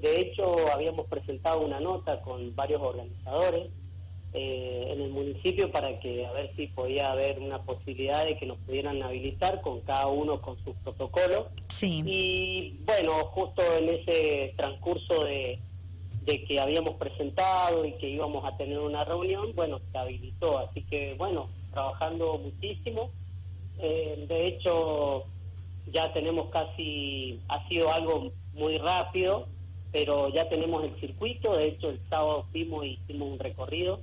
de 0.00 0.20
hecho 0.20 0.54
habíamos 0.72 1.06
presentado 1.06 1.60
una 1.60 1.80
nota 1.80 2.20
con 2.22 2.54
varios 2.54 2.80
organizadores 2.82 3.70
eh, 4.34 4.88
en 4.88 5.02
el 5.02 5.10
municipio 5.10 5.70
para 5.70 6.00
que 6.00 6.24
a 6.24 6.32
ver 6.32 6.50
si 6.56 6.66
podía 6.68 7.12
haber 7.12 7.38
una 7.38 7.62
posibilidad 7.62 8.24
de 8.24 8.38
que 8.38 8.46
nos 8.46 8.56
pudieran 8.58 9.02
habilitar 9.02 9.60
con 9.60 9.80
cada 9.82 10.06
uno 10.06 10.40
con 10.40 10.56
su 10.64 10.74
protocolo. 10.76 11.48
Sí. 11.68 12.02
Y 12.06 12.78
bueno, 12.86 13.12
justo 13.26 13.62
en 13.76 13.90
ese 13.90 14.54
transcurso 14.56 15.24
de, 15.24 15.58
de 16.24 16.44
que 16.44 16.60
habíamos 16.60 16.94
presentado 16.94 17.84
y 17.84 17.92
que 17.92 18.08
íbamos 18.08 18.44
a 18.44 18.56
tener 18.56 18.78
una 18.78 19.04
reunión, 19.04 19.54
bueno, 19.54 19.80
se 19.90 19.98
habilitó. 19.98 20.58
Así 20.58 20.82
que 20.82 21.14
bueno, 21.18 21.48
trabajando 21.72 22.38
muchísimo. 22.38 23.10
Eh, 23.80 24.24
de 24.28 24.46
hecho, 24.46 25.24
ya 25.92 26.10
tenemos 26.12 26.48
casi, 26.50 27.38
ha 27.48 27.68
sido 27.68 27.92
algo 27.92 28.32
muy 28.54 28.78
rápido, 28.78 29.46
pero 29.92 30.28
ya 30.30 30.48
tenemos 30.48 30.84
el 30.84 30.98
circuito. 30.98 31.54
De 31.56 31.68
hecho, 31.68 31.90
el 31.90 32.00
sábado 32.08 32.46
fuimos 32.50 32.84
y 32.84 32.98
hicimos 33.02 33.32
un 33.32 33.38
recorrido 33.38 34.00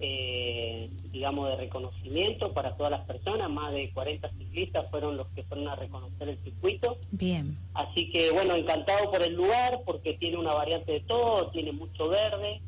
eh, 0.00 0.90
digamos, 1.12 1.48
de 1.48 1.56
reconocimiento 1.56 2.52
para 2.52 2.76
todas 2.76 2.90
las 2.90 3.06
personas. 3.06 3.48
Más 3.50 3.72
de 3.72 3.90
40 3.92 4.28
ciclistas 4.36 4.90
fueron 4.90 5.16
los 5.16 5.28
que 5.28 5.44
fueron 5.44 5.68
a 5.68 5.76
reconocer 5.76 6.28
el 6.28 6.38
circuito. 6.42 6.98
Bien. 7.12 7.56
Así 7.74 8.10
que, 8.10 8.30
bueno, 8.32 8.54
encantado 8.54 9.10
por 9.10 9.22
el 9.22 9.34
lugar 9.34 9.82
porque 9.86 10.14
tiene 10.14 10.36
una 10.36 10.52
variante 10.52 10.92
de 10.92 11.00
todo, 11.00 11.50
tiene 11.50 11.72
mucho 11.72 12.08
verde 12.08 12.60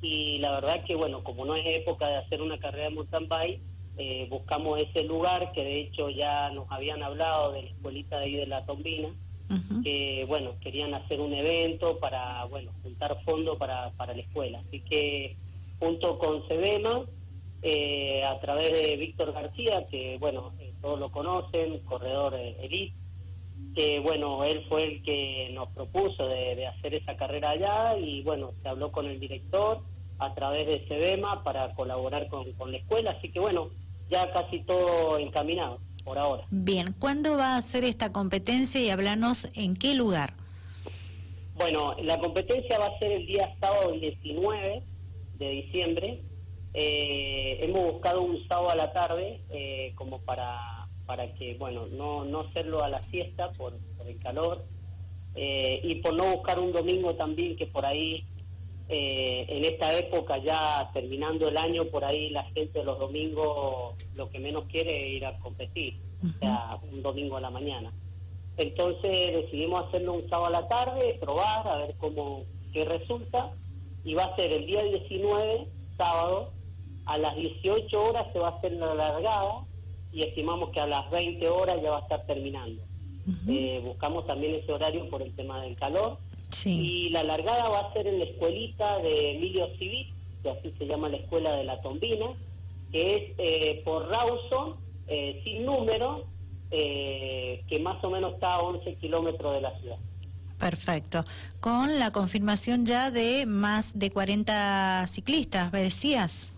y 0.00 0.38
la 0.38 0.52
verdad 0.52 0.84
que, 0.84 0.94
bueno, 0.94 1.24
como 1.24 1.44
no 1.44 1.56
es 1.56 1.64
época 1.66 2.06
de 2.06 2.16
hacer 2.16 2.40
una 2.40 2.58
carrera 2.58 2.84
de 2.84 2.94
mountain 2.94 3.28
bike, 3.28 3.60
eh, 3.98 4.28
buscamos 4.30 4.80
ese 4.80 5.02
lugar 5.02 5.50
que 5.52 5.64
de 5.64 5.80
hecho 5.80 6.08
ya 6.08 6.50
nos 6.50 6.70
habían 6.70 7.02
hablado 7.02 7.50
de 7.52 7.64
la 7.64 7.70
escuelita 7.70 8.18
de 8.18 8.24
ahí 8.24 8.36
de 8.36 8.46
la 8.46 8.64
Tombina, 8.64 9.08
que 9.82 10.24
bueno, 10.28 10.52
querían 10.60 10.94
hacer 10.94 11.20
un 11.20 11.32
evento 11.32 11.98
para, 11.98 12.44
bueno, 12.44 12.72
juntar 12.82 13.18
fondos 13.24 13.56
para, 13.56 13.90
para 13.92 14.14
la 14.14 14.22
escuela. 14.22 14.60
Así 14.66 14.80
que 14.80 15.36
junto 15.78 16.18
con 16.18 16.46
Sebema, 16.48 17.04
eh, 17.62 18.22
a 18.24 18.38
través 18.40 18.72
de 18.72 18.96
Víctor 18.96 19.32
García, 19.32 19.86
que 19.90 20.16
bueno, 20.18 20.52
eh, 20.60 20.72
todos 20.80 20.98
lo 20.98 21.10
conocen, 21.10 21.78
corredor 21.80 22.34
eh, 22.34 22.56
elite, 22.60 22.94
que 23.74 24.00
bueno, 24.00 24.44
él 24.44 24.64
fue 24.68 24.84
el 24.84 25.02
que 25.02 25.50
nos 25.52 25.68
propuso 25.70 26.28
de, 26.28 26.66
hacer 26.66 26.94
esa 26.94 27.16
carrera 27.16 27.50
allá 27.50 27.96
y 27.98 28.22
bueno, 28.22 28.52
se 28.62 28.68
habló 28.68 28.92
con 28.92 29.06
el 29.06 29.18
director 29.18 29.82
a 30.18 30.34
través 30.34 30.66
de 30.66 30.86
Sebema 30.88 31.42
para 31.42 31.74
colaborar 31.74 32.28
con, 32.28 32.52
con 32.52 32.72
la 32.72 32.78
escuela, 32.78 33.12
así 33.12 33.30
que 33.30 33.40
bueno, 33.40 33.70
ya 34.10 34.30
casi 34.32 34.60
todo 34.60 35.18
encaminado 35.18 35.80
por 36.08 36.18
ahora. 36.18 36.44
Bien, 36.50 36.94
¿cuándo 36.98 37.36
va 37.36 37.56
a 37.56 37.62
ser 37.62 37.84
esta 37.84 38.12
competencia 38.12 38.80
y 38.80 38.88
hablanos 38.88 39.48
en 39.54 39.76
qué 39.76 39.94
lugar? 39.94 40.32
Bueno, 41.54 41.94
la 42.02 42.18
competencia 42.18 42.78
va 42.78 42.86
a 42.86 42.98
ser 42.98 43.12
el 43.12 43.26
día 43.26 43.54
sábado 43.60 43.92
19 43.92 44.82
de 45.38 45.50
diciembre. 45.50 46.22
Eh, 46.72 47.58
hemos 47.60 47.92
buscado 47.92 48.22
un 48.22 48.46
sábado 48.48 48.70
a 48.70 48.76
la 48.76 48.92
tarde 48.94 49.42
eh, 49.50 49.92
como 49.96 50.20
para, 50.20 50.88
para 51.04 51.34
que, 51.34 51.56
bueno, 51.56 51.86
no, 51.88 52.24
no 52.24 52.40
hacerlo 52.40 52.82
a 52.82 52.88
la 52.88 53.02
siesta 53.10 53.52
por, 53.52 53.74
el 54.06 54.18
calor 54.20 54.64
eh, 55.34 55.80
y 55.82 55.96
por 55.96 56.14
no 56.14 56.36
buscar 56.36 56.58
un 56.58 56.72
domingo 56.72 57.14
también 57.16 57.56
que 57.56 57.66
por 57.66 57.84
ahí, 57.84 58.24
en 58.90 59.64
esta 59.64 59.96
época 59.98 60.38
ya 60.38 60.90
terminando 60.94 61.48
el 61.48 61.56
año, 61.56 61.84
por 61.86 62.04
ahí 62.04 62.30
la 62.30 62.44
gente 62.44 62.82
los 62.82 62.98
domingos 62.98 63.94
lo 64.14 64.28
que 64.30 64.38
menos 64.38 64.64
quiere 64.64 65.08
es 65.08 65.16
ir 65.16 65.26
a 65.26 65.38
competir, 65.40 65.98
o 66.22 66.38
sea, 66.38 66.78
un 66.90 67.02
domingo 67.02 67.36
a 67.36 67.40
la 67.40 67.50
mañana. 67.50 67.92
Entonces 68.56 69.36
decidimos 69.36 69.86
hacerlo 69.86 70.14
un 70.14 70.28
sábado 70.28 70.46
a 70.46 70.60
la 70.62 70.68
tarde, 70.68 71.18
probar, 71.20 71.68
a 71.68 71.76
ver 71.76 71.94
cómo 71.98 72.44
qué 72.72 72.84
resulta 72.84 73.52
y 74.04 74.14
va 74.14 74.24
a 74.24 74.36
ser 74.36 74.52
el 74.52 74.66
día 74.66 74.82
19, 74.82 75.68
sábado, 75.96 76.52
a 77.06 77.18
las 77.18 77.36
18 77.36 78.02
horas 78.02 78.26
se 78.32 78.38
va 78.38 78.48
a 78.48 78.58
hacer 78.58 78.72
la 78.72 78.94
largada 78.94 79.64
y 80.12 80.22
estimamos 80.22 80.70
que 80.70 80.80
a 80.80 80.86
las 80.86 81.10
20 81.10 81.48
horas 81.48 81.76
ya 81.82 81.90
va 81.90 81.98
a 81.98 82.02
estar 82.02 82.26
terminando. 82.26 82.82
Eh, 83.46 83.82
buscamos 83.84 84.26
también 84.26 84.54
ese 84.54 84.72
horario 84.72 85.08
por 85.10 85.20
el 85.20 85.34
tema 85.34 85.60
del 85.60 85.76
calor. 85.76 86.16
Y 86.64 87.10
la 87.10 87.22
largada 87.22 87.68
va 87.68 87.80
a 87.80 87.92
ser 87.92 88.06
en 88.06 88.18
la 88.18 88.24
escuelita 88.24 88.98
de 88.98 89.36
Emilio 89.36 89.68
Civil, 89.78 90.12
que 90.42 90.50
así 90.50 90.72
se 90.78 90.86
llama 90.86 91.08
la 91.08 91.18
escuela 91.18 91.52
de 91.56 91.64
la 91.64 91.80
Tombina, 91.82 92.26
que 92.90 93.16
es 93.16 93.22
eh, 93.38 93.82
por 93.84 94.08
Rawson, 94.08 94.76
eh, 95.08 95.40
sin 95.44 95.64
número, 95.64 96.24
que 96.70 97.80
más 97.82 98.02
o 98.04 98.10
menos 98.10 98.34
está 98.34 98.54
a 98.54 98.60
11 98.60 98.94
kilómetros 98.96 99.54
de 99.54 99.60
la 99.62 99.78
ciudad. 99.78 99.98
Perfecto. 100.58 101.24
Con 101.60 101.98
la 101.98 102.10
confirmación 102.10 102.84
ya 102.84 103.10
de 103.10 103.46
más 103.46 103.98
de 103.98 104.10
40 104.10 105.06
ciclistas, 105.06 105.72
¿me 105.72 105.82
decías? 105.82 106.52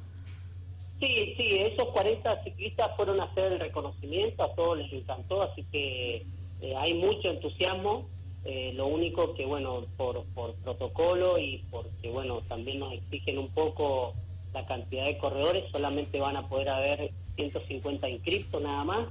Sí, 1.00 1.34
sí, 1.36 1.56
esos 1.56 1.88
40 1.88 2.44
ciclistas 2.44 2.88
fueron 2.96 3.20
a 3.20 3.24
hacer 3.24 3.52
el 3.52 3.60
reconocimiento, 3.60 4.42
a 4.42 4.54
todos 4.54 4.78
les 4.78 4.92
encantó, 4.92 5.42
así 5.42 5.64
que 5.70 6.26
eh, 6.60 6.74
hay 6.76 6.94
mucho 6.94 7.30
entusiasmo. 7.30 8.06
Eh, 8.44 8.72
lo 8.74 8.86
único 8.86 9.34
que, 9.34 9.44
bueno, 9.44 9.84
por, 9.96 10.24
por 10.34 10.54
protocolo 10.54 11.38
y 11.38 11.64
porque, 11.70 12.10
bueno, 12.10 12.40
también 12.48 12.78
nos 12.80 12.92
exigen 12.94 13.38
un 13.38 13.48
poco 13.48 14.14
la 14.54 14.66
cantidad 14.66 15.04
de 15.04 15.18
corredores, 15.18 15.64
solamente 15.70 16.18
van 16.20 16.36
a 16.36 16.48
poder 16.48 16.70
haber 16.70 17.12
150 17.36 18.08
inscriptos 18.08 18.62
nada 18.62 18.84
más. 18.84 19.08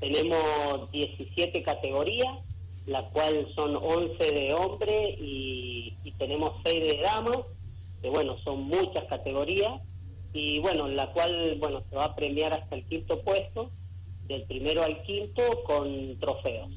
Tenemos 0.00 0.90
17 0.90 1.62
categorías, 1.62 2.38
la 2.86 3.08
cual 3.10 3.48
son 3.54 3.76
11 3.76 4.32
de 4.32 4.54
hombres 4.54 5.16
y, 5.20 5.94
tenemos 6.18 6.52
6 6.64 6.80
de 6.80 7.02
damas, 7.02 7.38
que 8.00 8.08
bueno, 8.08 8.36
son 8.44 8.62
muchas 8.62 9.04
categorías, 9.06 9.80
y 10.32 10.60
bueno, 10.60 10.86
la 10.86 11.12
cual, 11.12 11.56
bueno, 11.58 11.82
se 11.90 11.96
va 11.96 12.04
a 12.04 12.14
premiar 12.14 12.52
hasta 12.52 12.76
el 12.76 12.84
quinto 12.84 13.20
puesto, 13.22 13.70
del 14.28 14.44
primero 14.44 14.84
al 14.84 15.02
quinto, 15.02 15.42
con 15.64 16.16
trofeos. 16.20 16.70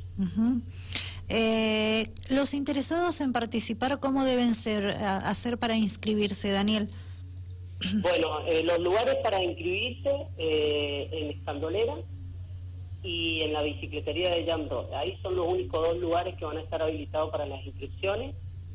Eh, 1.27 2.09
los 2.29 2.53
interesados 2.53 3.19
en 3.21 3.33
participar, 3.33 3.99
¿cómo 3.99 4.25
deben 4.25 4.53
ser 4.53 4.85
hacer 4.85 5.57
para 5.57 5.75
inscribirse, 5.75 6.51
Daniel? 6.51 6.89
Bueno, 8.01 8.39
eh, 8.47 8.63
los 8.63 8.79
lugares 8.79 9.15
para 9.21 9.43
inscribirse 9.43 10.09
eh, 10.37 11.09
en 11.11 11.29
Escandolera 11.31 11.95
y 13.03 13.41
en 13.41 13.53
la 13.53 13.61
bicicletería 13.61 14.33
de 14.33 14.45
Jam 14.45 14.67
Ahí 14.95 15.17
son 15.21 15.35
los 15.35 15.47
únicos 15.47 15.87
dos 15.87 15.97
lugares 15.97 16.35
que 16.35 16.45
van 16.45 16.57
a 16.57 16.61
estar 16.61 16.81
habilitados 16.81 17.31
para 17.31 17.45
las 17.45 17.63
inscripciones, 17.65 18.33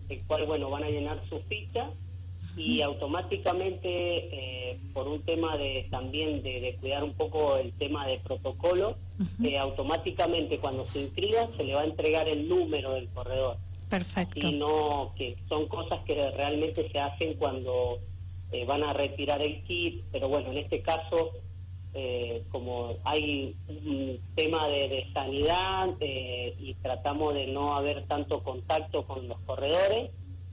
el 0.09 0.23
cual, 0.25 0.47
bueno, 0.47 0.71
van 0.71 0.85
a 0.85 0.91
llenar 0.91 1.21
su 1.29 1.41
ficha 1.41 1.91
y 2.57 2.83
automáticamente, 2.83 3.89
eh, 3.89 4.81
por 4.93 5.09
un 5.09 5.23
tema 5.23 5.57
de 5.57 5.89
también 5.91 6.43
de, 6.43 6.77
cuidar 6.81 7.03
un 7.03 7.15
poco 7.15 7.57
el 7.57 7.73
tema 7.73 8.07
de 8.07 8.19
protocolo, 8.19 8.97
eh, 9.43 9.59
automáticamente 9.59 10.59
cuando 10.59 10.87
se 10.87 11.03
inscriba 11.03 11.49
se 11.57 11.65
le 11.65 11.75
va 11.75 11.83
a 11.83 11.85
entregar 11.85 12.29
el 12.29 12.49
número 12.49 12.95
del 12.95 13.09
corredor. 13.09 13.57
Perfecto. 13.89 14.47
Y 14.47 14.53
no, 14.53 15.13
que 15.17 15.37
son 15.49 15.67
cosas 15.67 16.01
que 16.05 16.31
realmente 16.31 16.89
se 16.91 16.99
hacen 16.99 17.35
cuando 17.35 17.99
eh, 18.53 18.65
van 18.65 18.85
a 18.85 18.93
retirar 18.93 19.43
el 19.43 19.63
kit, 19.65 20.03
pero 20.13 20.29
bueno, 20.29 20.51
en 20.53 20.59
este 20.59 20.81
caso 20.83 21.33
eh, 21.93 22.45
como 22.51 22.97
hay 23.03 23.57
un 23.69 24.21
tema 24.37 24.69
de, 24.69 25.09
sanidad 25.13 25.89
y 26.01 26.75
tratamos 26.75 27.35
de 27.35 27.49
no 27.49 27.75
haber 27.75 28.05
tanto 28.07 28.45
contacto 28.45 29.05
con 29.05 29.27
los 29.27 29.41
corredores, 29.41 30.11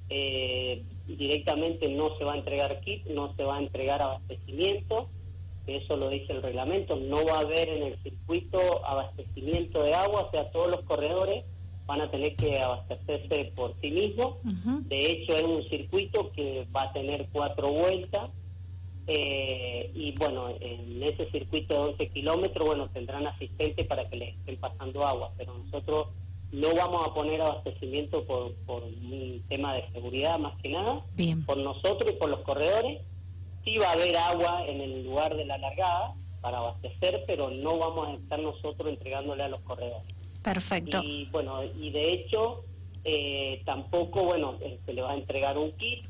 eh, 0.09 0.83
directamente 1.05 1.89
no 1.89 2.17
se 2.17 2.23
va 2.23 2.33
a 2.33 2.37
entregar 2.37 2.79
kit, 2.81 3.05
no 3.07 3.33
se 3.35 3.43
va 3.43 3.57
a 3.57 3.59
entregar 3.59 4.01
abastecimiento, 4.01 5.09
eso 5.67 5.97
lo 5.97 6.09
dice 6.09 6.33
el 6.33 6.41
reglamento, 6.41 6.95
no 6.95 7.25
va 7.25 7.39
a 7.39 7.41
haber 7.41 7.69
en 7.69 7.83
el 7.83 8.03
circuito 8.03 8.85
abastecimiento 8.85 9.83
de 9.83 9.93
agua, 9.93 10.21
o 10.21 10.31
sea, 10.31 10.49
todos 10.51 10.71
los 10.71 10.81
corredores 10.85 11.43
van 11.85 12.01
a 12.01 12.09
tener 12.09 12.35
que 12.35 12.59
abastecerse 12.59 13.51
por 13.55 13.73
sí 13.81 13.91
mismos. 13.91 14.35
De 14.87 15.11
hecho, 15.11 15.35
es 15.35 15.43
un 15.43 15.63
circuito 15.69 16.31
que 16.31 16.67
va 16.75 16.83
a 16.83 16.93
tener 16.93 17.27
cuatro 17.31 17.71
vueltas 17.71 18.29
eh, 19.07 19.89
y 19.95 20.11
bueno, 20.13 20.49
en 20.59 21.01
ese 21.01 21.31
circuito 21.31 21.73
de 21.73 21.79
11 21.91 22.09
kilómetros, 22.09 22.67
bueno, 22.67 22.89
tendrán 22.89 23.25
asistente 23.25 23.85
para 23.85 24.09
que 24.09 24.17
les 24.17 24.35
estén 24.35 24.57
pasando 24.57 25.07
agua, 25.07 25.31
pero 25.37 25.57
nosotros 25.57 26.09
no 26.51 26.73
vamos 26.75 27.07
a 27.07 27.13
poner 27.13 27.41
abastecimiento 27.41 28.25
por, 28.25 28.53
por 28.65 28.83
un 28.83 29.43
tema 29.47 29.75
de 29.75 29.89
seguridad 29.93 30.37
más 30.39 30.61
que 30.61 30.69
nada, 30.69 30.99
por 31.45 31.57
nosotros 31.57 32.11
y 32.11 32.15
por 32.15 32.29
los 32.29 32.41
corredores. 32.41 33.01
Sí 33.67 33.77
va 33.77 33.89
a 33.89 33.91
haber 33.91 34.15
agua 34.15 34.65
en 34.65 34.79
el 34.79 35.03
lugar 35.03 35.35
de 35.35 35.43
la 35.43 35.57
largada 35.57 36.15
para 36.39 36.59
abastecer, 36.59 37.25
pero 37.27 37.49
no 37.49 37.77
vamos 37.77 38.07
a 38.07 38.13
estar 38.13 38.39
nosotros 38.39 38.87
entregándole 38.87 39.43
a 39.43 39.49
los 39.49 39.59
corredores. 39.59 40.07
Perfecto. 40.41 41.03
Y 41.03 41.25
bueno, 41.25 41.61
y 41.65 41.89
de 41.89 42.13
hecho, 42.13 42.63
eh, 43.03 43.61
tampoco, 43.65 44.23
bueno, 44.23 44.57
eh, 44.61 44.79
se 44.85 44.93
le 44.93 45.01
va 45.01 45.11
a 45.11 45.15
entregar 45.15 45.57
un 45.57 45.73
kit, 45.73 46.05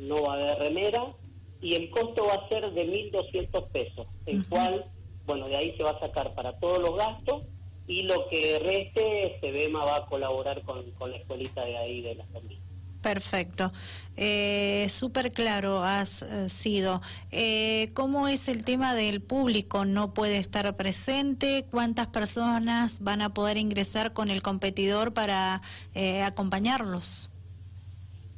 no 0.00 0.22
va 0.22 0.32
a 0.32 0.36
haber 0.36 0.58
remera, 0.58 1.12
y 1.60 1.74
el 1.74 1.90
costo 1.90 2.24
va 2.24 2.46
a 2.46 2.48
ser 2.48 2.72
de 2.72 2.86
1.200 2.86 3.68
pesos, 3.68 4.06
el 4.24 4.48
cual, 4.48 4.86
bueno, 5.26 5.48
de 5.48 5.56
ahí 5.58 5.76
se 5.76 5.82
va 5.82 5.90
a 5.90 6.00
sacar 6.00 6.34
para 6.34 6.58
todos 6.60 6.78
los 6.78 6.96
gastos 6.96 7.42
y 7.86 8.04
lo 8.04 8.26
que 8.30 8.58
reste, 8.58 9.38
SEBEMA 9.42 9.84
va 9.84 9.96
a 9.96 10.06
colaborar 10.06 10.62
con, 10.62 10.90
con 10.92 11.10
la 11.10 11.18
escuelita 11.18 11.62
de 11.62 11.76
ahí 11.76 12.00
de 12.00 12.14
la 12.14 12.24
familia. 12.28 12.61
Perfecto. 13.02 13.72
Eh, 14.16 14.86
Súper 14.88 15.32
claro 15.32 15.82
has 15.82 16.22
eh, 16.22 16.48
sido. 16.48 17.02
Eh, 17.30 17.88
¿Cómo 17.94 18.28
es 18.28 18.48
el 18.48 18.64
tema 18.64 18.94
del 18.94 19.20
público? 19.20 19.84
¿No 19.84 20.14
puede 20.14 20.36
estar 20.36 20.76
presente? 20.76 21.66
¿Cuántas 21.70 22.06
personas 22.06 23.02
van 23.02 23.20
a 23.20 23.34
poder 23.34 23.56
ingresar 23.56 24.12
con 24.12 24.30
el 24.30 24.40
competidor 24.40 25.12
para 25.12 25.62
eh, 25.94 26.22
acompañarlos? 26.22 27.28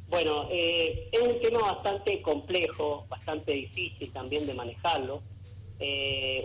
Bueno, 0.08 0.48
es 0.50 1.20
un 1.20 1.40
tema 1.40 1.72
bastante 1.72 2.22
complejo, 2.22 3.04
bastante 3.08 3.52
difícil 3.52 4.12
también 4.12 4.46
de 4.46 4.54
manejarlo. 4.54 5.22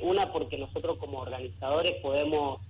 una 0.02 0.34
porque 0.34 0.58
nosotros 0.58 0.98
como 0.98 1.20
organizadores 1.20 2.02
podemos 2.02 2.62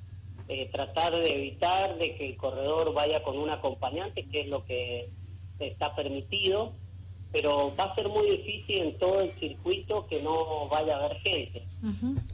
tratar 0.74 1.16
de 1.16 1.36
evitar 1.36 1.98
de 1.98 2.16
que 2.16 2.26
el 2.26 2.36
corredor 2.36 2.94
vaya 2.94 3.24
con 3.24 3.38
un 3.38 3.50
acompañante, 3.50 4.26
que 4.26 4.42
es 4.42 4.48
lo 4.48 4.66
que 4.66 5.10
está 5.68 5.96
permitido, 5.96 6.74
pero 7.32 7.74
va 7.80 7.86
a 7.86 7.96
ser 7.96 8.10
muy 8.10 8.30
difícil 8.30 8.78
en 8.78 8.98
todo 8.98 9.22
el 9.22 9.32
circuito 9.34 10.08
que 10.08 10.22
no 10.22 10.68
vaya 10.68 10.96
a 10.96 11.06
haber 11.06 11.18
gente 11.20 11.64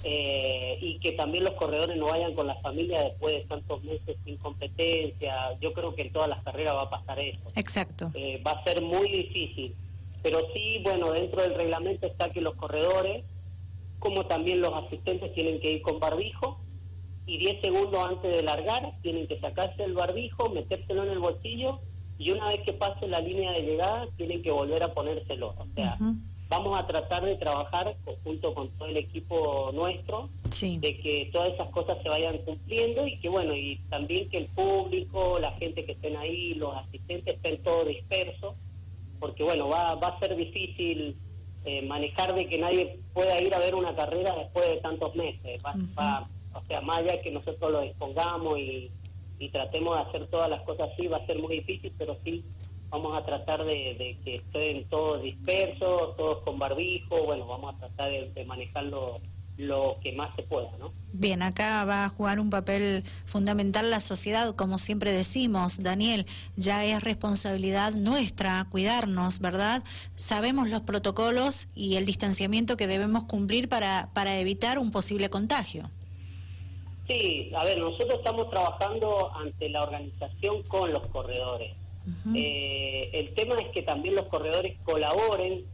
eh, 0.04 0.78
y 0.82 1.00
que 1.00 1.12
también 1.14 1.44
los 1.44 1.54
corredores 1.56 1.98
no 1.98 2.06
vayan 2.06 2.34
con 2.34 2.48
la 2.48 2.56
familia 2.62 3.04
después 3.04 3.36
de 3.36 3.42
tantos 3.42 3.84
meses 3.84 4.16
sin 4.24 4.38
competencia. 4.38 5.60
Yo 5.60 5.74
creo 5.74 5.94
que 5.96 6.04
en 6.04 6.14
todas 6.14 6.30
las 6.30 6.42
carreras 6.42 6.76
va 6.76 6.84
a 6.84 6.90
pasar 6.90 7.20
eso. 7.20 7.42
Exacto. 7.56 8.12
Eh, 8.14 8.42
va 8.46 8.52
a 8.52 8.64
ser 8.64 8.82
muy 8.82 9.10
difícil, 9.10 9.76
pero 10.24 10.40
sí, 10.54 10.80
bueno, 10.84 11.12
dentro 11.12 11.42
del 11.42 11.56
reglamento 11.56 12.08
está 12.08 12.30
que 12.32 12.40
los 12.40 12.56
corredores, 12.56 13.26
como 14.00 14.26
también 14.28 14.62
los 14.62 14.74
asistentes, 14.74 15.34
tienen 15.34 15.60
que 15.60 15.74
ir 15.74 15.82
con 15.82 16.00
barbijo 16.00 16.62
y 17.26 17.38
10 17.38 17.62
segundos 17.62 18.06
antes 18.06 18.32
de 18.32 18.44
largar 18.44 18.94
tienen 19.02 19.28
que 19.28 19.40
sacarse 19.40 19.84
el 19.84 19.94
barbijo, 19.94 20.50
metérselo 20.50 21.04
en 21.04 21.10
el 21.10 21.20
bolsillo 21.20 21.82
y 22.18 22.32
una 22.32 22.50
vez 22.50 22.62
que 22.62 22.74
pase 22.74 23.08
la 23.08 23.20
línea 23.20 23.52
de 23.52 23.62
llegada 23.62 24.08
tienen 24.18 24.42
que 24.42 24.52
volver 24.52 24.84
a 24.84 24.94
ponérselo. 24.94 25.54
O 25.58 25.68
sea, 25.76 25.98
vamos 26.48 26.78
a 26.78 26.86
tratar 26.88 27.26
de 27.26 27.36
trabajar 27.36 27.96
junto 28.24 28.54
con 28.54 28.70
todo 28.72 28.88
el 28.88 28.98
equipo 28.98 29.72
nuestro, 29.74 30.30
de 30.80 31.00
que 31.00 31.30
todas 31.34 31.54
esas 31.54 31.70
cosas 31.70 31.98
se 32.04 32.10
vayan 32.10 32.38
cumpliendo 32.40 33.06
y 33.08 33.18
que 33.20 33.30
bueno, 33.30 33.54
y 33.56 33.80
también 33.90 34.30
que 34.30 34.38
el 34.38 34.48
público, 34.48 35.40
la 35.40 35.52
gente 35.54 35.86
que 35.86 35.94
estén 35.94 36.16
ahí, 36.18 36.54
los 36.54 36.76
asistentes 36.76 37.36
estén 37.36 37.62
todos 37.64 37.88
dispersos, 37.88 38.56
porque 39.20 39.44
bueno, 39.44 39.68
va, 39.70 39.96
va 39.96 40.10
a 40.10 40.20
ser 40.20 40.36
difícil 40.36 41.18
eh, 41.66 41.82
manejar 41.82 42.34
de 42.36 42.48
que 42.48 42.60
nadie 42.60 43.00
pueda 43.14 43.42
ir 43.42 43.54
a 43.54 43.60
ver 43.60 43.74
una 43.76 43.96
carrera 43.96 44.36
después 44.36 44.68
de 44.70 44.78
tantos 44.78 45.16
meses. 45.16 45.60
Va, 45.98 46.28
o 46.54 46.66
sea, 46.68 46.80
más 46.82 47.00
allá 47.00 47.22
que 47.22 47.32
nosotros 47.32 47.72
lo 47.72 47.82
expongamos 47.82 48.58
y 48.60 48.90
y 49.40 49.50
tratemos 49.50 49.96
de 49.96 50.04
hacer 50.04 50.28
todas 50.28 50.50
las 50.50 50.62
cosas 50.64 50.90
así, 50.94 51.08
va 51.08 51.18
a 51.18 51.26
ser 51.26 51.40
muy 51.40 51.60
difícil, 51.60 51.94
pero 51.98 52.18
sí 52.24 52.44
vamos 52.90 53.18
a 53.18 53.26
tratar 53.26 53.66
de, 53.66 54.18
que 54.24 54.36
estén 54.36 54.88
todos 54.90 55.22
dispersos, 55.22 56.16
todos 56.16 56.44
con 56.44 56.60
barbijo, 56.60 57.24
bueno, 57.26 57.46
vamos 57.46 57.76
a 57.76 57.80
tratar 57.80 58.12
de, 58.12 58.46
manejarlo 58.46 59.20
lo 59.58 59.98
que 60.04 60.12
más 60.12 60.36
se 60.36 60.44
pueda, 60.44 60.70
¿no? 60.78 60.92
Bien, 61.14 61.42
acá 61.42 61.86
va 61.86 62.04
a 62.04 62.10
jugar 62.10 62.42
un 62.42 62.50
papel 62.50 63.06
fundamental 63.26 63.90
la 63.90 64.02
sociedad, 64.02 64.54
como 64.54 64.78
siempre 64.78 65.14
decimos, 65.14 65.82
Daniel, 65.82 66.26
ya 66.58 66.84
es 66.84 67.02
responsabilidad 67.02 67.94
nuestra 67.94 68.68
cuidarnos, 68.70 69.40
¿verdad? 69.40 69.82
Sabemos 70.16 70.70
los 70.70 70.82
protocolos 70.82 71.70
y 71.74 71.96
el 71.96 72.06
distanciamiento 72.06 72.76
que 72.76 72.88
debemos 72.88 73.24
cumplir 73.26 73.70
para, 73.70 74.10
para 74.14 74.38
evitar 74.40 74.78
un 74.78 74.92
posible 74.92 75.30
contagio. 75.30 75.90
Sí, 77.08 77.52
a 77.56 77.64
ver, 77.64 77.78
nosotros 77.78 78.16
estamos 78.16 78.50
trabajando 78.50 79.32
ante 79.36 79.70
la 79.70 79.84
organización 79.84 80.64
con 80.64 80.92
los 80.92 81.06
corredores. 81.08 81.74
Eh, 82.36 83.10
el 83.14 83.34
tema 83.34 83.56
es 83.56 83.70
que 83.70 83.82
también 83.82 84.16
los 84.16 84.26
corredores 84.28 84.78
colaboren, 84.84 85.66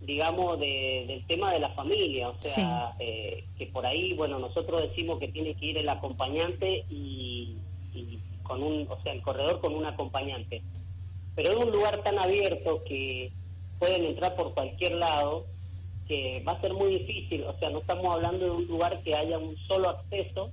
digamos, 0.00 0.58
del 0.58 1.24
tema 1.26 1.52
de 1.52 1.60
la 1.60 1.70
familia, 1.70 2.28
o 2.28 2.36
sea, 2.40 2.94
eh, 2.98 3.44
que 3.56 3.66
por 3.66 3.86
ahí, 3.86 4.14
bueno, 4.14 4.38
nosotros 4.38 4.82
decimos 4.82 5.18
que 5.18 5.28
tiene 5.28 5.54
que 5.54 5.66
ir 5.66 5.78
el 5.78 5.88
acompañante 5.88 6.84
y, 6.90 7.56
con 8.42 8.62
un, 8.62 8.86
o 8.88 9.00
sea, 9.02 9.12
el 9.12 9.22
corredor 9.22 9.60
con 9.60 9.74
un 9.74 9.86
acompañante. 9.86 10.62
Pero 11.34 11.50
es 11.50 11.64
un 11.64 11.70
lugar 11.70 12.02
tan 12.02 12.18
abierto 12.18 12.82
que 12.84 13.30
pueden 13.78 14.04
entrar 14.04 14.34
por 14.34 14.54
cualquier 14.54 14.92
lado 14.92 15.44
que 16.08 16.42
va 16.46 16.52
a 16.52 16.60
ser 16.60 16.72
muy 16.72 16.98
difícil, 16.98 17.44
o 17.44 17.56
sea, 17.58 17.68
no 17.70 17.80
estamos 17.80 18.12
hablando 18.14 18.46
de 18.46 18.50
un 18.50 18.66
lugar 18.66 18.98
que 19.02 19.14
haya 19.14 19.38
un 19.38 19.56
solo 19.58 19.90
acceso, 19.90 20.50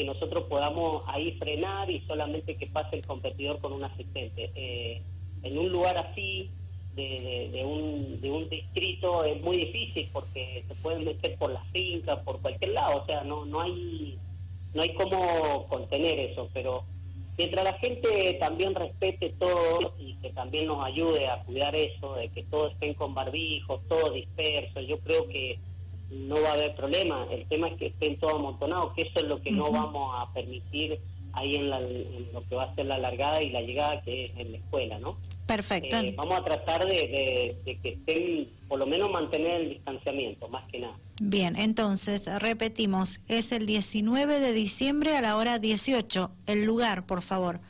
que 0.00 0.06
nosotros 0.06 0.44
podamos 0.44 1.02
ahí 1.08 1.32
frenar 1.32 1.90
y 1.90 2.00
solamente 2.06 2.54
que 2.54 2.66
pase 2.68 2.96
el 2.96 3.06
competidor 3.06 3.58
con 3.58 3.74
un 3.74 3.84
asistente. 3.84 4.50
Eh, 4.54 5.02
en 5.42 5.58
un 5.58 5.70
lugar 5.70 5.98
así, 5.98 6.48
de, 6.96 7.62
un, 7.66 8.18
de 8.18 8.30
un 8.30 8.48
distrito, 8.48 9.24
es 9.24 9.38
muy 9.42 9.58
difícil 9.58 10.08
porque 10.10 10.64
se 10.66 10.74
pueden 10.76 11.04
meter 11.04 11.36
por 11.36 11.52
las 11.52 11.66
fincas, 11.68 12.18
por 12.20 12.40
cualquier 12.40 12.70
lado, 12.70 13.02
o 13.02 13.06
sea, 13.06 13.24
no, 13.24 13.44
no 13.44 13.60
hay 13.60 14.18
no 14.72 14.82
hay 14.82 14.94
cómo 14.94 15.66
contener 15.68 16.18
eso, 16.18 16.48
pero 16.54 16.84
mientras 17.36 17.64
la 17.64 17.74
gente 17.74 18.38
también 18.40 18.74
respete 18.74 19.34
todo 19.38 19.94
y 19.98 20.14
que 20.14 20.30
también 20.30 20.66
nos 20.66 20.82
ayude 20.82 21.28
a 21.28 21.42
cuidar 21.42 21.76
eso, 21.76 22.14
de 22.14 22.30
que 22.30 22.44
todos 22.44 22.72
estén 22.72 22.94
con 22.94 23.12
barbijos, 23.12 23.80
todos 23.86 24.14
dispersos, 24.14 24.86
yo 24.86 24.98
creo 25.00 25.28
que 25.28 25.58
no 26.10 26.40
va 26.40 26.50
a 26.50 26.54
haber 26.54 26.74
problema. 26.74 27.26
El 27.30 27.46
tema 27.46 27.68
es 27.68 27.76
que 27.76 27.86
estén 27.86 28.18
todos 28.18 28.34
amontonados, 28.34 28.92
que 28.94 29.02
eso 29.02 29.20
es 29.20 29.24
lo 29.24 29.40
que 29.40 29.50
no 29.50 29.70
vamos 29.70 30.12
a 30.16 30.32
permitir 30.32 31.00
ahí 31.32 31.56
en, 31.56 31.70
lo 31.70 32.44
que 32.48 32.54
va 32.54 32.64
a 32.64 32.74
ser 32.74 32.86
la 32.86 32.98
largada 32.98 33.42
y 33.42 33.50
la 33.50 33.62
llegada, 33.62 34.02
que 34.02 34.24
es 34.24 34.32
en 34.36 34.52
la 34.52 34.58
escuela, 34.58 34.98
¿no? 34.98 35.16
Perfecto. 35.46 35.96
Eh, 35.96 36.14
vamos 36.16 36.38
a 36.38 36.44
tratar 36.44 36.86
de, 36.86 37.56
que 37.64 37.88
estén, 37.88 38.48
por 38.68 38.78
lo 38.78 38.86
menos 38.86 39.10
mantener 39.10 39.62
el 39.62 39.70
distanciamiento, 39.70 40.48
más 40.48 40.66
que 40.68 40.80
nada. 40.80 40.96
Bien, 41.20 41.56
entonces 41.56 42.28
repetimos, 42.40 43.20
es 43.28 43.52
el 43.52 43.66
19 43.66 44.40
de 44.40 44.52
diciembre 44.52 45.16
a 45.16 45.20
la 45.20 45.36
hora 45.36 45.58
18. 45.58 46.30
El 46.46 46.64
lugar, 46.64 47.06
por 47.06 47.22
favor. 47.22 47.60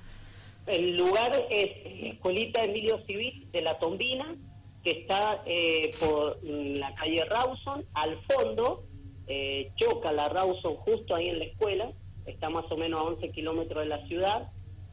El 0.67 0.97
lugar 0.97 1.47
es 1.51 1.71
Escuelita 2.13 2.63
Emilio 2.63 3.01
Civil 3.07 3.47
de 3.51 3.63
la 3.63 3.79
Tombina, 3.79 4.37
que 4.83 4.91
está 4.93 5.43
eh, 5.47 5.91
por 6.01 6.39
la 6.43 6.95
calle 6.95 7.25
Rawson, 7.25 7.85
al 7.95 8.19
fondo, 8.23 8.85
eh, 9.27 9.71
choca 9.77 10.13
la 10.13 10.29
Rawson 10.29 10.77
justo 10.77 11.15
ahí 11.15 11.29
en 11.29 11.39
la 11.39 11.45
escuela, 11.45 11.93
está 12.27 12.49
más 12.49 12.71
o 12.71 12.77
menos 12.77 13.01
a 13.01 13.05
11 13.05 13.31
kilómetros 13.31 13.83
de 13.83 13.89
la 13.89 14.07
ciudad. 14.07 14.51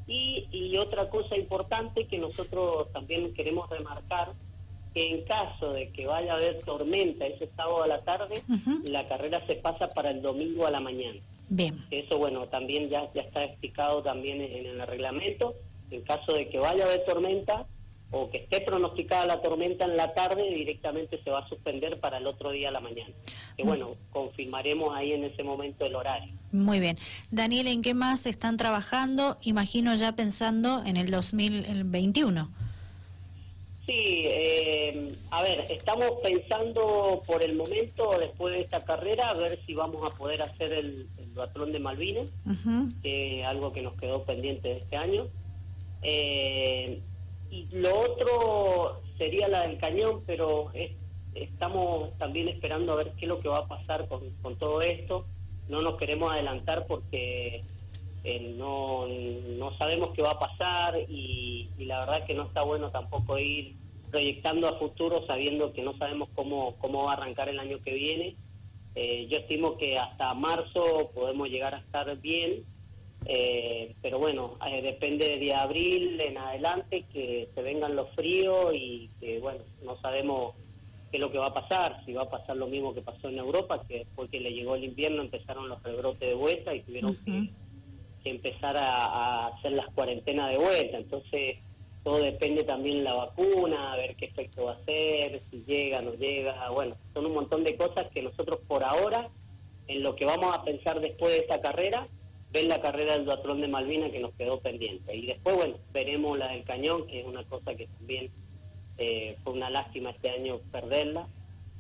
Y, 0.08 0.48
y, 0.52 0.78
otra 0.78 1.10
cosa 1.10 1.36
importante 1.38 2.08
que 2.08 2.18
nosotros 2.18 2.92
también 2.94 3.34
queremos 3.34 3.70
remarcar, 3.70 4.34
que 4.94 5.12
en 5.12 5.26
caso 5.26 5.74
de 5.74 5.92
que 5.92 6.08
vaya 6.08 6.34
a 6.34 6.36
haber 6.38 6.60
tormenta 6.60 7.26
ese 7.26 7.50
sábado 7.58 7.84
a 7.84 7.88
la 7.88 8.02
tarde, 8.04 8.42
la 8.86 9.06
carrera 9.10 9.46
se 9.48 9.56
pasa 9.56 9.90
para 9.90 10.12
el 10.12 10.22
domingo 10.22 10.66
a 10.66 10.72
la 10.72 10.80
mañana. 10.80 11.20
Bien. 11.50 11.86
Eso, 11.92 12.18
bueno, 12.18 12.48
también 12.48 12.90
ya, 12.90 13.12
ya 13.14 13.22
está 13.22 13.44
explicado 13.44 14.02
también 14.02 14.42
en 14.42 14.66
el 14.66 14.88
reglamento. 14.88 15.56
En 15.92 16.02
caso 16.04 16.34
de 16.34 16.48
que 16.48 16.60
vaya 16.60 16.86
a 16.86 16.88
haber 16.88 17.04
tormenta, 17.06 17.68
o 18.12 18.30
que 18.30 18.38
esté 18.38 18.62
pronosticada 18.62 19.26
la 19.26 19.42
tormenta 19.42 19.86
en 19.86 19.98
la 19.98 20.14
tarde, 20.14 20.50
directamente 20.50 21.22
se 21.24 21.30
va 21.30 21.40
a 21.40 21.50
suspender 21.50 22.00
para 22.00 22.18
el 22.18 22.28
otro 22.28 22.52
día 22.52 22.70
a 22.70 22.72
la 22.72 22.80
mañana. 22.80 23.14
Que 23.56 23.64
mm. 23.64 23.68
bueno, 23.68 23.96
confirmaremos 24.12 24.96
ahí 24.96 25.12
en 25.12 25.26
ese 25.26 25.44
momento 25.44 25.86
el 25.86 25.96
horario. 25.96 26.34
Muy 26.52 26.80
bien. 26.80 26.98
Daniel, 27.32 27.68
¿en 27.68 27.82
qué 27.82 27.94
más 27.94 28.26
están 28.26 28.56
trabajando? 28.58 29.38
Imagino 29.42 29.94
ya 29.96 30.14
pensando 30.14 30.84
en 30.86 30.96
el 30.96 31.12
2021. 31.12 32.50
Sí, 33.86 34.24
eh, 34.26 35.14
a 35.32 35.42
ver, 35.44 35.66
estamos 35.70 36.12
pensando 36.22 37.22
por 37.26 37.42
el 37.42 37.56
momento, 37.56 38.18
después 38.20 38.54
de 38.54 38.62
esta 38.62 38.84
carrera, 38.84 39.30
a 39.30 39.34
ver 39.34 39.60
si 39.66 39.74
vamos 39.74 40.06
a 40.06 40.14
poder 40.14 40.42
hacer 40.42 40.74
el, 40.74 41.08
el 41.18 41.72
de 41.72 41.80
Malvinas, 41.80 42.28
que 43.02 43.46
algo 43.46 43.72
que 43.72 43.82
nos 43.82 43.94
quedó 43.94 44.24
pendiente 44.24 44.70
de 44.70 44.78
este 44.78 44.98
año. 44.98 45.28
Eh, 46.02 47.02
y 47.50 47.68
lo 47.72 48.00
otro 48.00 49.02
sería 49.18 49.48
la 49.48 49.68
del 49.68 49.78
cañón, 49.78 50.24
pero 50.26 50.72
estamos 51.34 52.18
también 52.18 52.48
esperando 52.48 52.94
a 52.94 52.98
ver 52.98 53.14
qué 53.14 53.26
es 53.26 53.30
lo 53.30 53.40
que 53.40 53.50
va 53.50 53.60
a 53.60 53.68
pasar 53.68 54.08
con, 54.08 54.30
con 54.42 54.58
todo 54.58 54.82
esto. 54.82 55.26
No 55.68 55.82
nos 55.82 55.98
queremos 55.98 56.32
adelantar 56.32 56.88
porque 56.88 57.62
eh, 58.24 58.56
no, 58.58 59.08
no 59.08 59.78
sabemos 59.78 60.10
qué 60.14 60.22
va 60.22 60.32
a 60.32 60.40
pasar 60.40 61.00
y, 61.08 61.70
la 61.80 62.02
verdad 62.02 62.26
que 62.26 62.34
no 62.34 62.44
está 62.44 62.62
bueno 62.64 62.92
tampoco 62.92 63.40
ir 63.40 63.76
proyectando 64.12 64.68
a 64.68 64.78
futuro 64.78 65.26
sabiendo 65.26 65.72
que 65.72 65.82
no 65.82 65.98
sabemos 65.98 66.28
cómo, 66.36 66.76
cómo 66.80 67.06
va 67.06 67.12
a 67.12 67.14
arrancar 67.14 67.48
el 67.48 67.60
año 67.60 67.80
que 67.82 67.94
viene. 67.94 68.36
Eh, 68.96 69.28
yo 69.30 69.38
estimo 69.38 69.78
que 69.78 69.98
hasta 69.98 70.34
marzo 70.34 71.12
podemos 71.14 71.48
llegar 71.50 71.76
a 71.76 71.80
estar 71.80 72.18
bien 72.18 72.66
eh, 73.30 73.94
pero 74.02 74.20
bueno, 74.20 74.58
eh, 74.66 74.82
depende 74.82 75.38
de 75.38 75.54
abril 75.54 76.22
en 76.22 76.38
adelante 76.38 77.04
que 77.12 77.50
se 77.54 77.62
vengan 77.62 77.94
los 77.94 78.10
fríos 78.16 78.74
y 78.74 79.10
que 79.20 79.40
bueno, 79.40 79.60
no 79.84 80.00
sabemos 80.00 80.56
qué 81.12 81.18
es 81.18 81.22
lo 81.22 81.30
que 81.30 81.38
va 81.38 81.48
a 81.48 81.54
pasar, 81.54 82.02
si 82.06 82.14
va 82.14 82.22
a 82.22 82.30
pasar 82.30 82.56
lo 82.56 82.68
mismo 82.68 82.94
que 82.94 83.02
pasó 83.02 83.28
en 83.28 83.38
Europa, 83.38 83.84
que 83.86 84.00
después 84.00 84.30
que 84.30 84.40
le 84.40 84.54
llegó 84.54 84.76
el 84.76 84.86
invierno 84.86 85.22
empezaron 85.22 85.68
los 85.68 85.84
rebrotes 85.84 86.30
de 86.30 86.36
vuelta 86.36 86.74
y 86.74 86.84
tuvieron 86.84 87.18
que, 87.26 88.30
empezar 88.30 88.78
a, 88.78 89.48
hacer 89.48 89.74
las 89.74 89.88
cuarentenas 89.88 90.52
de 90.52 90.58
vuelta. 90.58 90.98
Entonces, 90.98 91.58
todo 92.04 92.20
depende 92.20 92.64
también 92.64 93.00
de 93.00 93.04
la 93.04 93.14
vacuna, 93.14 93.92
a 93.92 93.98
ver 93.98 94.16
qué 94.16 94.26
efecto 94.26 94.66
va 94.66 94.72
a 94.72 94.76
hacer, 94.76 95.42
si 95.52 95.64
llega, 95.66 96.02
no 96.02 96.14
llega, 96.14 96.70
bueno, 96.70 96.96
son 97.14 97.26
un 97.26 97.34
montón 97.34 97.66
de 97.66 97.76
cosas 97.76 98.08
que 98.14 98.22
nosotros 98.22 98.60
por 98.68 98.86
ahora, 98.86 99.30
en 99.88 100.04
lo 100.04 100.16
que 100.16 100.24
vamos 100.24 100.56
a 100.56 100.64
pensar 100.64 101.02
después 101.02 101.34
de 101.34 101.40
esta 101.40 101.60
carrera, 101.60 102.08
ven 102.52 102.70
la 102.70 102.82
carrera 102.82 103.14
del 103.14 103.26
duatlón 103.26 103.62
de 103.62 103.68
Malvina 103.68 104.10
que 104.10 104.20
nos 104.20 104.34
quedó 104.34 104.60
pendiente. 104.60 105.16
Y 105.16 105.26
después, 105.26 105.56
bueno, 105.56 105.76
veremos 105.94 106.38
la 106.38 106.48
del 106.50 106.64
cañón, 106.64 107.08
que 107.08 107.22
es 107.22 107.26
una 107.26 107.44
cosa 107.44 107.76
que 107.76 107.88
también 107.88 108.32
eh, 108.98 109.38
fue 109.44 109.54
una 109.54 109.70
lástima 109.70 110.12
este 110.12 110.30
año 110.30 110.60
perderla. 110.72 111.28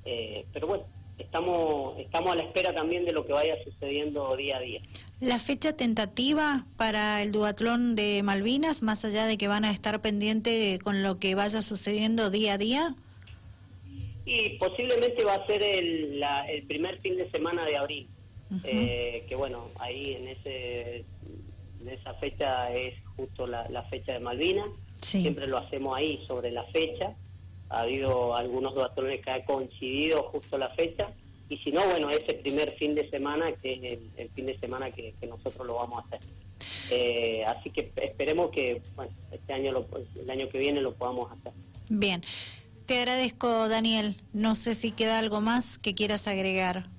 Eh, 0.05 0.45
pero 0.53 0.67
bueno, 0.67 0.85
estamos, 1.17 1.97
estamos 1.99 2.31
a 2.31 2.35
la 2.35 2.43
espera 2.43 2.73
también 2.73 3.05
de 3.05 3.11
lo 3.11 3.25
que 3.25 3.33
vaya 3.33 3.55
sucediendo 3.63 4.35
día 4.35 4.57
a 4.57 4.59
día. 4.59 4.81
¿La 5.19 5.39
fecha 5.39 5.73
tentativa 5.73 6.65
para 6.77 7.23
el 7.23 7.31
duatlón 7.31 7.95
de 7.95 8.21
Malvinas, 8.23 8.83
más 8.83 9.03
allá 9.03 9.25
de 9.25 9.37
que 9.37 9.47
van 9.47 9.65
a 9.65 9.71
estar 9.71 9.99
pendientes 9.99 10.77
con 10.79 11.01
lo 11.01 11.17
que 11.17 11.33
vaya 11.33 11.61
sucediendo 11.61 12.29
día 12.29 12.53
a 12.53 12.57
día? 12.57 12.95
Y 14.25 14.57
posiblemente 14.59 15.23
va 15.23 15.35
a 15.35 15.47
ser 15.47 15.63
el, 15.63 16.21
el 16.49 16.63
primer 16.67 16.99
fin 16.99 17.17
de 17.17 17.31
semana 17.31 17.65
de 17.65 17.77
abril. 17.77 18.07
Eh, 18.63 19.25
que 19.27 19.35
bueno, 19.35 19.67
ahí 19.79 20.13
en 20.13 20.27
ese 20.29 21.05
en 21.81 21.89
esa 21.89 22.13
fecha 22.15 22.71
es 22.73 22.95
justo 23.15 23.47
la, 23.47 23.83
fecha 23.89 24.13
de 24.13 24.19
Malvinas, 24.19 24.69
siempre 25.01 25.47
lo 25.47 25.57
hacemos 25.57 25.97
ahí 25.97 26.23
sobre 26.27 26.51
la 26.51 26.63
fecha, 26.65 27.13
ha 27.69 27.81
habido 27.81 28.35
algunos 28.35 28.73
duatrones 28.73 29.21
que 29.21 29.31
ha 29.31 29.45
coincidido 29.45 30.23
justo 30.23 30.57
la 30.57 30.69
fecha, 30.69 31.11
y 31.49 31.57
si 31.57 31.71
no, 31.71 31.85
bueno, 31.85 32.09
ese 32.09 32.33
primer 32.33 32.71
fin 32.73 32.93
de 32.93 33.09
semana, 33.09 33.53
que 33.53 33.73
es 33.73 33.99
el, 34.17 34.29
fin 34.31 34.47
de 34.47 34.59
semana 34.59 34.91
que, 34.91 35.13
nosotros 35.27 35.65
lo 35.65 35.75
vamos 35.75 36.03
a 36.03 36.07
hacer. 36.07 36.19
Eh, 36.89 37.43
así 37.45 37.69
que 37.69 37.91
esperemos 37.97 38.49
que 38.51 38.81
bueno, 38.95 39.11
este 39.31 39.53
año, 39.53 39.73
el 40.15 40.29
año 40.29 40.49
que 40.49 40.57
viene 40.57 40.81
lo 40.81 40.93
podamos 40.95 41.31
hacer. 41.31 41.53
Bien, 41.89 42.21
te 42.85 42.97
agradezco 42.99 43.69
Daniel, 43.69 44.15
no 44.33 44.55
sé 44.55 44.75
si 44.75 44.91
queda 44.91 45.19
algo 45.19 45.41
más 45.41 45.77
que 45.77 45.93
quieras 45.93 46.27
agregar. 46.27 46.89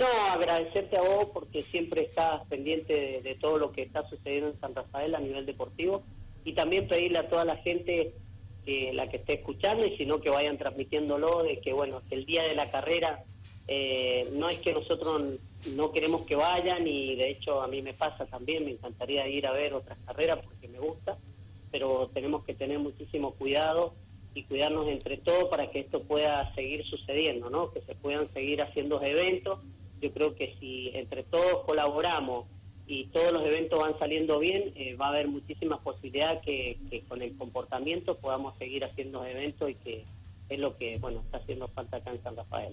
No, 0.00 0.06
agradecerte 0.32 0.96
a 0.96 1.02
vos 1.02 1.26
porque 1.30 1.62
siempre 1.64 2.00
estás 2.00 2.46
pendiente 2.46 3.20
de, 3.20 3.34
todo 3.34 3.58
lo 3.58 3.70
que 3.70 3.82
está 3.82 4.08
sucediendo 4.08 4.48
en 4.48 4.58
San 4.58 4.74
Rafael 4.74 5.14
a 5.14 5.20
nivel 5.20 5.44
deportivo. 5.44 6.02
Y 6.42 6.54
también 6.54 6.88
pedirle 6.88 7.18
a 7.18 7.28
toda 7.28 7.44
la 7.44 7.56
gente 7.56 8.14
que 8.64 8.94
la 8.94 9.10
que 9.10 9.18
esté 9.18 9.34
escuchando 9.34 9.84
y 9.84 9.98
si 9.98 10.06
no 10.06 10.22
que 10.22 10.30
vayan 10.30 10.56
transmitiéndolo 10.56 11.42
de 11.42 11.60
que 11.60 11.74
bueno 11.74 12.00
que 12.08 12.14
el 12.14 12.24
día 12.24 12.44
de 12.44 12.54
la 12.54 12.70
carrera 12.70 13.24
eh, 13.68 14.30
no 14.32 14.48
es 14.48 14.58
que 14.60 14.72
nosotros 14.72 15.22
no 15.74 15.92
queremos 15.92 16.26
que 16.26 16.36
vayan 16.36 16.86
y 16.86 17.16
de 17.16 17.30
hecho 17.30 17.62
a 17.62 17.68
mí 17.68 17.80
me 17.80 17.94
pasa 17.94 18.26
también 18.26 18.66
me 18.66 18.72
encantaría 18.72 19.26
ir 19.28 19.46
a 19.46 19.52
ver 19.52 19.72
otras 19.72 19.98
carreras 20.06 20.40
porque 20.44 20.68
me 20.68 20.78
gusta 20.78 21.16
pero 21.70 22.10
tenemos 22.12 22.44
que 22.44 22.52
tener 22.52 22.78
muchísimo 22.78 23.32
cuidado 23.32 23.94
y 24.34 24.42
cuidarnos 24.44 24.88
entre 24.88 25.16
todos 25.16 25.44
para 25.44 25.70
que 25.70 25.80
esto 25.80 26.02
pueda 26.02 26.54
seguir 26.54 26.84
sucediendo 26.84 27.48
no 27.48 27.70
que 27.70 27.80
se 27.80 27.94
puedan 27.94 28.30
seguir 28.34 28.60
haciendo 28.60 29.02
eventos 29.02 29.60
yo 30.00 30.12
creo 30.12 30.34
que 30.34 30.54
si 30.58 30.90
entre 30.94 31.22
todos 31.22 31.64
colaboramos 31.64 32.46
y 32.86 33.04
todos 33.06 33.32
los 33.32 33.46
eventos 33.46 33.78
van 33.78 33.98
saliendo 33.98 34.38
bien, 34.38 34.72
eh, 34.74 34.94
va 34.94 35.06
a 35.06 35.08
haber 35.10 35.28
muchísimas 35.28 35.78
posibilidades 35.80 36.42
que, 36.42 37.04
con 37.08 37.22
el 37.22 37.36
comportamiento 37.36 38.16
podamos 38.16 38.56
seguir 38.58 38.84
haciendo 38.84 39.24
eventos 39.24 39.70
y 39.70 39.74
que 39.74 40.04
es 40.48 40.58
lo 40.58 40.76
que 40.76 40.98
bueno 40.98 41.20
está 41.20 41.38
haciendo 41.38 41.68
falta 41.68 41.98
acá 41.98 42.10
en 42.10 42.22
San 42.22 42.36
Rafael. 42.36 42.72